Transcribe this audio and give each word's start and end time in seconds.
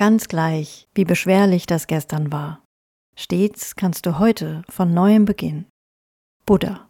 Ganz 0.00 0.28
gleich, 0.28 0.88
wie 0.94 1.04
beschwerlich 1.04 1.66
das 1.66 1.86
gestern 1.86 2.32
war. 2.32 2.62
Stets 3.16 3.76
kannst 3.76 4.06
du 4.06 4.18
heute 4.18 4.62
von 4.66 4.94
neuem 4.94 5.26
beginnen. 5.26 5.66
Buddha. 6.46 6.88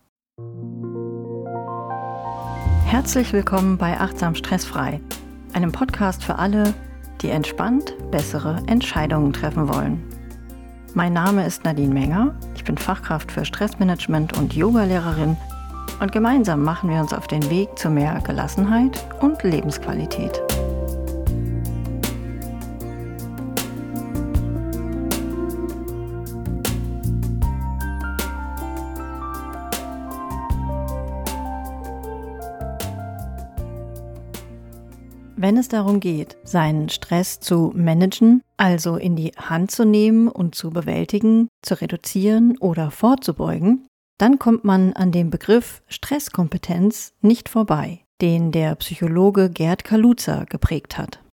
Herzlich 2.85 3.33
willkommen 3.33 3.79
bei 3.79 3.99
Achtsam 3.99 4.37
Stressfrei, 4.37 5.01
einem 5.55 5.73
Podcast 5.73 6.23
für 6.23 6.37
alle, 6.37 6.73
die 7.21 7.31
entspannt 7.31 7.97
bessere 8.13 8.63
Entscheidungen 8.69 9.33
treffen 9.33 9.69
wollen. 9.69 10.01
Mein 10.95 11.13
Name 11.13 11.45
ist 11.45 11.65
Nadine 11.65 11.93
Menger, 11.93 12.39
ich 12.55 12.63
bin 12.63 12.79
Fachkraft 12.79 13.33
für 13.33 13.45
Stressmanagement 13.45 14.39
und 14.39 14.55
Yogalehrerin 14.55 15.37
und 15.99 16.13
gemeinsam 16.13 16.63
machen 16.63 16.89
wir 16.89 17.01
uns 17.01 17.13
auf 17.13 17.27
den 17.27 17.51
Weg 17.51 17.77
zu 17.77 17.91
mehr 17.91 18.21
Gelassenheit 18.25 19.05
und 19.21 19.43
Lebensqualität. 19.43 20.41
Wenn 35.43 35.57
es 35.57 35.69
darum 35.69 36.01
geht, 36.01 36.37
seinen 36.45 36.91
Stress 36.91 37.41
zu 37.41 37.73
managen, 37.75 38.43
also 38.59 38.97
in 38.97 39.17
die 39.17 39.33
Hand 39.39 39.71
zu 39.71 39.87
nehmen 39.87 40.29
und 40.29 40.55
zu 40.55 40.69
bewältigen, 40.69 41.49
zu 41.63 41.81
reduzieren 41.81 42.59
oder 42.59 42.91
vorzubeugen, 42.91 43.87
dann 44.19 44.39
kommt 44.39 44.65
man 44.65 44.93
an 44.93 45.13
dem 45.13 45.31
Begriff 45.31 45.83
Stresskompetenz 45.89 47.15
nicht 47.23 47.49
vorbei, 47.49 48.05
den 48.21 48.53
der 48.53 48.75
Psychologe 48.75 49.49
Gerd 49.49 49.83
Kaluza 49.83 50.45
geprägt 50.45 50.99
hat. 50.99 51.25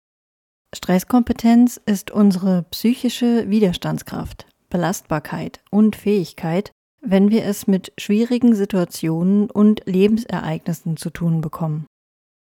Stresskompetenz 0.73 1.81
ist 1.85 2.13
unsere 2.13 2.63
psychische 2.71 3.51
Widerstandskraft, 3.51 4.47
Belastbarkeit 4.71 5.59
und 5.73 5.97
Fähigkeit, 5.97 6.71
wenn 7.01 7.33
wir 7.33 7.45
es 7.45 7.67
mit 7.67 7.93
schwierigen 7.99 8.55
Situationen 8.55 9.51
und 9.51 9.83
Lebensereignissen 9.85 10.97
zu 10.97 11.11
tun 11.11 11.41
bekommen. 11.41 11.87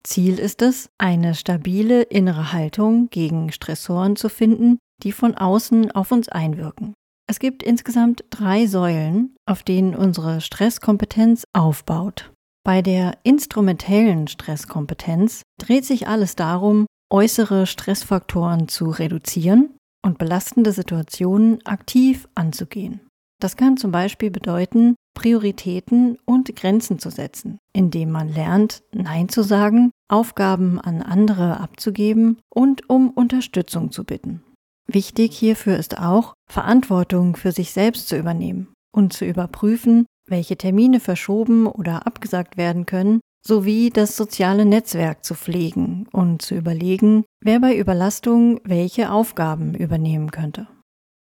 Ziel 0.04 0.40
ist 0.40 0.62
es, 0.62 0.90
eine 0.98 1.36
stabile 1.36 2.04
innere 2.04 2.54
Haltung 2.54 3.10
gegen 3.10 3.52
Stressoren 3.52 4.16
zu 4.16 4.30
finden, 4.30 4.78
die 5.04 5.12
von 5.12 5.36
außen 5.36 5.92
auf 5.92 6.12
uns 6.12 6.30
einwirken. 6.30 6.94
Es 7.30 7.40
gibt 7.40 7.62
insgesamt 7.62 8.24
drei 8.30 8.68
Säulen, 8.68 9.36
auf 9.46 9.64
denen 9.64 9.96
unsere 9.96 10.40
Stresskompetenz 10.40 11.44
aufbaut. 11.54 12.32
Bei 12.64 12.82
der 12.82 13.18
instrumentellen 13.24 14.28
Stresskompetenz 14.28 15.44
dreht 15.60 15.86
sich 15.86 16.08
alles 16.08 16.36
darum, 16.36 16.86
äußere 17.12 17.66
Stressfaktoren 17.66 18.68
zu 18.68 18.90
reduzieren 18.90 19.78
und 20.06 20.18
belastende 20.18 20.72
Situationen 20.72 21.66
aktiv 21.66 22.28
anzugehen. 22.36 23.02
Das 23.42 23.56
kann 23.56 23.78
zum 23.78 23.92
Beispiel 23.92 24.32
bedeuten, 24.32 24.96
Prioritäten 25.18 26.20
und 26.26 26.56
Grenzen 26.56 27.00
zu 27.00 27.10
setzen, 27.10 27.58
indem 27.74 28.12
man 28.12 28.30
lernt, 28.30 28.84
Nein 28.94 29.30
zu 29.30 29.42
sagen, 29.42 29.90
Aufgaben 30.08 30.80
an 30.80 31.02
andere 31.02 31.60
abzugeben 31.60 32.38
und 32.54 32.88
um 32.88 33.10
Unterstützung 33.10 33.92
zu 33.92 34.04
bitten. 34.04 34.44
Wichtig 34.86 35.36
hierfür 35.36 35.76
ist 35.76 35.98
auch, 35.98 36.36
Verantwortung 36.48 37.36
für 37.36 37.52
sich 37.52 37.72
selbst 37.72 38.10
zu 38.10 38.16
übernehmen 38.16 38.68
und 38.96 39.12
zu 39.12 39.26
überprüfen, 39.26 40.06
welche 40.28 40.56
Termine 40.56 41.00
verschoben 41.00 41.66
oder 41.66 42.06
abgesagt 42.06 42.56
werden 42.56 42.86
können, 42.86 43.20
sowie 43.44 43.90
das 43.90 44.18
soziale 44.18 44.66
Netzwerk 44.66 45.26
zu 45.26 45.34
pflegen 45.34 46.06
und 46.12 46.44
zu 46.44 46.54
überlegen, 46.54 47.26
wer 47.42 47.60
bei 47.60 47.76
Überlastung 47.76 48.60
welche 48.66 49.12
Aufgaben 49.12 49.74
übernehmen 49.74 50.30
könnte. 50.30 50.68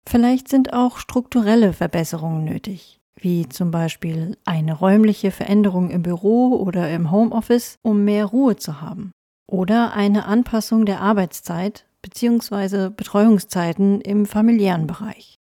Vielleicht 0.07 0.49
sind 0.49 0.71
auch 0.71 0.99
strukturelle 0.99 1.73
Verbesserungen 1.73 2.45
nötig, 2.45 2.99
wie 3.19 3.49
zum 3.49 3.71
Beispiel 3.71 4.37
eine 4.45 4.73
räumliche 4.73 5.31
Veränderung 5.31 5.89
im 5.89 6.03
Büro 6.03 6.55
oder 6.55 6.89
im 6.91 7.11
Homeoffice, 7.11 7.75
um 7.81 8.03
mehr 8.03 8.25
Ruhe 8.25 8.55
zu 8.55 8.81
haben, 8.81 9.11
oder 9.49 9.93
eine 9.93 10.25
Anpassung 10.25 10.85
der 10.85 11.01
Arbeitszeit 11.01 11.85
bzw. 12.01 12.89
Betreuungszeiten 12.89 14.01
im 14.01 14.25
familiären 14.25 14.87
Bereich. 14.87 15.35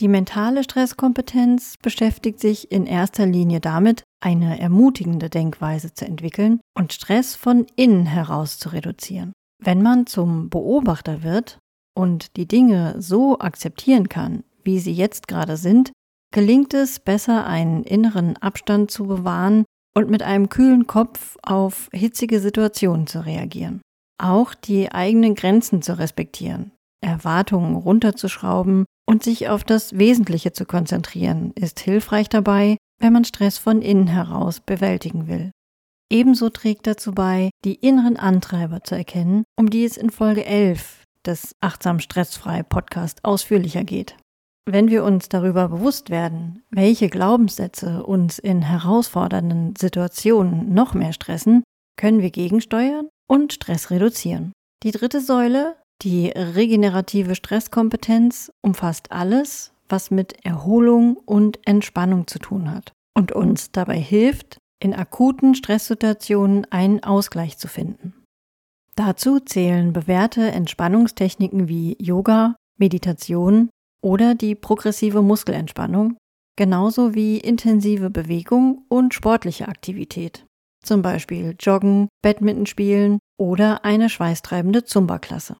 Die 0.00 0.08
mentale 0.08 0.64
Stresskompetenz 0.64 1.76
beschäftigt 1.80 2.40
sich 2.40 2.72
in 2.72 2.86
erster 2.86 3.26
Linie 3.26 3.60
damit, 3.60 4.02
eine 4.20 4.58
ermutigende 4.58 5.30
Denkweise 5.30 5.94
zu 5.94 6.06
entwickeln 6.06 6.60
und 6.76 6.92
Stress 6.92 7.34
von 7.34 7.66
innen 7.76 8.06
heraus 8.06 8.58
zu 8.58 8.70
reduzieren. 8.70 9.32
Wenn 9.62 9.82
man 9.82 10.06
zum 10.06 10.48
Beobachter 10.50 11.22
wird, 11.22 11.58
und 11.94 12.36
die 12.36 12.46
Dinge 12.46 12.94
so 12.98 13.38
akzeptieren 13.38 14.08
kann, 14.08 14.44
wie 14.64 14.78
sie 14.78 14.92
jetzt 14.92 15.28
gerade 15.28 15.56
sind, 15.56 15.92
gelingt 16.32 16.74
es 16.74 16.98
besser, 16.98 17.46
einen 17.46 17.84
inneren 17.84 18.36
Abstand 18.38 18.90
zu 18.90 19.06
bewahren 19.06 19.64
und 19.94 20.10
mit 20.10 20.22
einem 20.22 20.48
kühlen 20.48 20.86
Kopf 20.86 21.36
auf 21.42 21.88
hitzige 21.92 22.40
Situationen 22.40 23.06
zu 23.06 23.24
reagieren. 23.24 23.82
Auch 24.18 24.54
die 24.54 24.90
eigenen 24.90 25.34
Grenzen 25.34 25.82
zu 25.82 25.98
respektieren, 25.98 26.72
Erwartungen 27.02 27.76
runterzuschrauben 27.76 28.84
und 29.06 29.22
sich 29.22 29.48
auf 29.48 29.64
das 29.64 29.98
Wesentliche 29.98 30.52
zu 30.52 30.64
konzentrieren, 30.64 31.52
ist 31.54 31.80
hilfreich 31.80 32.28
dabei, 32.28 32.76
wenn 33.00 33.12
man 33.12 33.24
Stress 33.24 33.58
von 33.58 33.82
innen 33.82 34.06
heraus 34.06 34.60
bewältigen 34.60 35.28
will. 35.28 35.50
Ebenso 36.10 36.50
trägt 36.50 36.86
dazu 36.86 37.12
bei, 37.12 37.50
die 37.64 37.74
inneren 37.74 38.16
Antreiber 38.16 38.84
zu 38.84 38.94
erkennen, 38.94 39.44
um 39.58 39.70
die 39.70 39.84
es 39.84 39.96
in 39.96 40.10
Folge 40.10 40.44
11 40.44 41.04
des 41.24 41.54
Achtsam 41.60 42.00
Stressfrei 42.00 42.62
Podcast 42.62 43.24
ausführlicher 43.24 43.84
geht. 43.84 44.16
Wenn 44.64 44.88
wir 44.88 45.02
uns 45.02 45.28
darüber 45.28 45.68
bewusst 45.68 46.10
werden, 46.10 46.62
welche 46.70 47.08
Glaubenssätze 47.08 48.04
uns 48.04 48.38
in 48.38 48.62
herausfordernden 48.62 49.74
Situationen 49.76 50.72
noch 50.72 50.94
mehr 50.94 51.12
stressen, 51.12 51.64
können 51.96 52.22
wir 52.22 52.30
gegensteuern 52.30 53.08
und 53.28 53.52
Stress 53.52 53.90
reduzieren. 53.90 54.52
Die 54.84 54.92
dritte 54.92 55.20
Säule, 55.20 55.76
die 56.02 56.28
regenerative 56.28 57.34
Stresskompetenz, 57.34 58.52
umfasst 58.62 59.10
alles, 59.10 59.72
was 59.88 60.10
mit 60.10 60.44
Erholung 60.44 61.16
und 61.16 61.58
Entspannung 61.66 62.26
zu 62.26 62.38
tun 62.38 62.70
hat 62.70 62.92
und 63.16 63.32
uns 63.32 63.72
dabei 63.72 63.98
hilft, 63.98 64.58
in 64.80 64.94
akuten 64.94 65.54
Stresssituationen 65.54 66.66
einen 66.70 67.02
Ausgleich 67.02 67.58
zu 67.58 67.68
finden. 67.68 68.14
Dazu 68.94 69.40
zählen 69.40 69.92
bewährte 69.92 70.50
Entspannungstechniken 70.50 71.68
wie 71.68 71.96
Yoga, 72.00 72.56
Meditation 72.78 73.70
oder 74.02 74.34
die 74.34 74.54
progressive 74.54 75.22
Muskelentspannung, 75.22 76.16
genauso 76.56 77.14
wie 77.14 77.38
intensive 77.38 78.10
Bewegung 78.10 78.84
und 78.88 79.14
sportliche 79.14 79.68
Aktivität, 79.68 80.44
zum 80.82 81.00
Beispiel 81.00 81.56
Joggen, 81.58 82.08
Badminton 82.22 82.66
spielen 82.66 83.18
oder 83.38 83.84
eine 83.84 84.10
schweißtreibende 84.10 84.84
Zumba-Klasse. 84.84 85.56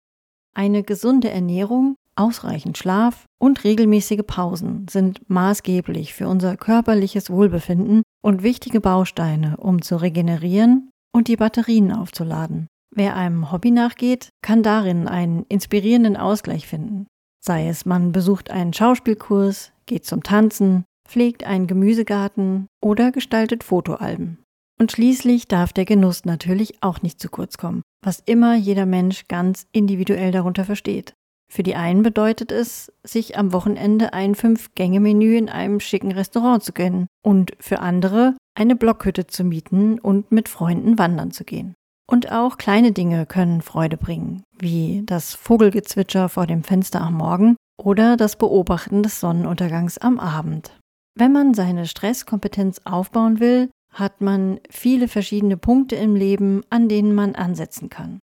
Eine 0.54 0.82
gesunde 0.82 1.30
Ernährung, 1.30 1.94
ausreichend 2.14 2.76
Schlaf 2.76 3.24
und 3.38 3.64
regelmäßige 3.64 4.22
Pausen 4.26 4.86
sind 4.90 5.28
maßgeblich 5.30 6.12
für 6.12 6.28
unser 6.28 6.56
körperliches 6.56 7.30
Wohlbefinden 7.30 8.02
und 8.22 8.42
wichtige 8.42 8.80
Bausteine, 8.80 9.56
um 9.56 9.80
zu 9.80 9.96
regenerieren 9.96 10.90
und 11.12 11.28
die 11.28 11.36
Batterien 11.36 11.92
aufzuladen. 11.92 12.66
Wer 12.94 13.16
einem 13.16 13.50
Hobby 13.50 13.70
nachgeht, 13.70 14.28
kann 14.42 14.62
darin 14.62 15.08
einen 15.08 15.46
inspirierenden 15.48 16.18
Ausgleich 16.18 16.66
finden. 16.66 17.06
Sei 17.44 17.68
es 17.68 17.84
man 17.86 18.12
besucht 18.12 18.50
einen 18.50 18.72
Schauspielkurs, 18.72 19.72
geht 19.86 20.06
zum 20.06 20.22
Tanzen, 20.22 20.84
pflegt 21.08 21.44
einen 21.44 21.66
Gemüsegarten 21.66 22.68
oder 22.80 23.10
gestaltet 23.10 23.64
Fotoalben. 23.64 24.38
Und 24.80 24.92
schließlich 24.92 25.48
darf 25.48 25.72
der 25.72 25.84
Genuss 25.84 26.24
natürlich 26.24 26.82
auch 26.82 27.02
nicht 27.02 27.20
zu 27.20 27.28
kurz 27.28 27.58
kommen, 27.58 27.82
was 28.04 28.20
immer 28.20 28.54
jeder 28.54 28.86
Mensch 28.86 29.26
ganz 29.26 29.66
individuell 29.72 30.30
darunter 30.30 30.64
versteht. 30.64 31.14
Für 31.52 31.64
die 31.64 31.74
einen 31.74 32.02
bedeutet 32.02 32.50
es, 32.52 32.92
sich 33.04 33.36
am 33.36 33.52
Wochenende 33.52 34.14
ein 34.14 34.34
Fünf-Gänge-Menü 34.34 35.36
in 35.36 35.48
einem 35.48 35.80
schicken 35.80 36.12
Restaurant 36.12 36.62
zu 36.62 36.72
gönnen 36.72 37.08
und 37.22 37.52
für 37.58 37.80
andere 37.80 38.36
eine 38.54 38.76
Blockhütte 38.76 39.26
zu 39.26 39.44
mieten 39.44 39.98
und 39.98 40.30
mit 40.30 40.48
Freunden 40.48 40.96
wandern 40.96 41.32
zu 41.32 41.44
gehen. 41.44 41.74
Und 42.10 42.30
auch 42.30 42.58
kleine 42.58 42.92
Dinge 42.92 43.26
können 43.26 43.62
Freude 43.62 43.96
bringen, 43.96 44.42
wie 44.58 45.02
das 45.06 45.34
Vogelgezwitscher 45.34 46.28
vor 46.28 46.46
dem 46.46 46.62
Fenster 46.62 47.00
am 47.00 47.14
Morgen 47.14 47.56
oder 47.80 48.16
das 48.16 48.36
Beobachten 48.36 49.02
des 49.02 49.20
Sonnenuntergangs 49.20 49.98
am 49.98 50.18
Abend. 50.18 50.78
Wenn 51.14 51.32
man 51.32 51.54
seine 51.54 51.86
Stresskompetenz 51.86 52.80
aufbauen 52.84 53.40
will, 53.40 53.70
hat 53.92 54.20
man 54.20 54.60
viele 54.70 55.08
verschiedene 55.08 55.56
Punkte 55.56 55.96
im 55.96 56.16
Leben, 56.16 56.62
an 56.70 56.88
denen 56.88 57.14
man 57.14 57.34
ansetzen 57.34 57.90
kann. 57.90 58.20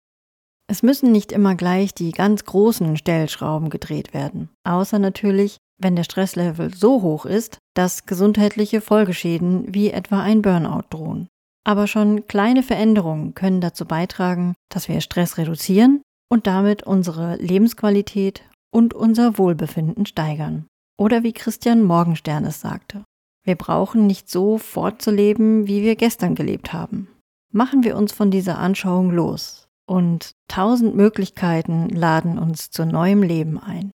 Es 0.68 0.84
müssen 0.84 1.12
nicht 1.12 1.32
immer 1.32 1.56
gleich 1.56 1.94
die 1.94 2.12
ganz 2.12 2.46
großen 2.46 2.98
Stellschrauben 2.98 3.70
gedreht 3.70 4.14
werden, 4.14 4.50
außer 4.64 5.00
natürlich, 5.00 5.58
wenn 5.80 5.96
der 5.96 6.04
Stresslevel 6.04 6.74
so 6.74 7.02
hoch 7.02 7.26
ist, 7.26 7.60
dass 7.76 8.06
gesundheitliche 8.06 8.82
Folgeschäden 8.82 9.74
wie 9.74 9.92
etwa 9.92 10.22
ein 10.22 10.42
Burnout 10.42 10.86
drohen. 10.90 11.28
Aber 11.66 11.88
schon 11.88 12.28
kleine 12.28 12.64
Veränderungen 12.64 13.34
können 13.34 13.60
dazu 13.60 13.86
beitragen, 13.86 14.54
dass 14.70 14.88
wir 14.88 15.02
Stress 15.02 15.38
reduzieren 15.38 16.02
und 16.30 16.48
damit 16.48 16.84
unsere 16.84 17.36
Lebensqualität 17.38 18.44
und 18.72 18.94
unser 18.94 19.38
Wohlbefinden 19.38 20.06
steigern. 20.06 20.68
Oder 20.98 21.24
wie 21.24 21.34
Christian 21.34 21.84
Morgenstern 21.84 22.46
es 22.46 22.62
sagte, 22.62 23.04
wir 23.44 23.56
brauchen 23.56 24.08
nicht 24.08 24.30
so 24.30 24.58
fortzuleben, 24.58 25.68
wie 25.68 25.82
wir 25.82 25.96
gestern 25.96 26.36
gelebt 26.36 26.72
haben. 26.72 27.10
Machen 27.52 27.84
wir 27.84 27.98
uns 27.98 28.12
von 28.12 28.32
dieser 28.32 28.60
Anschauung 28.60 29.12
los 29.12 29.68
und 29.88 30.32
tausend 30.48 30.96
Möglichkeiten 30.96 31.90
laden 31.90 32.38
uns 32.38 32.70
zu 32.70 32.86
neuem 32.86 33.24
Leben 33.24 33.60
ein. 33.60 33.92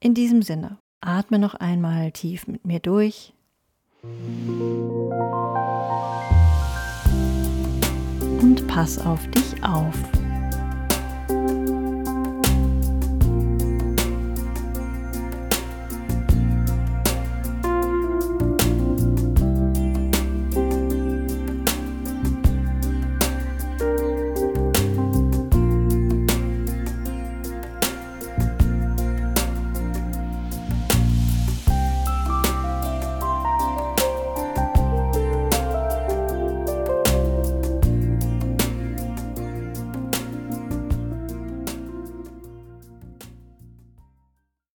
In 0.00 0.14
diesem 0.14 0.42
Sinne, 0.42 0.78
atme 1.00 1.38
noch 1.38 1.54
einmal 1.54 2.12
tief 2.12 2.46
mit 2.46 2.66
mir 2.66 2.80
durch. 2.80 3.32
Und 4.02 4.92
pass 8.72 8.98
auf 8.98 9.20
dich 9.28 9.62
auf. 9.62 9.94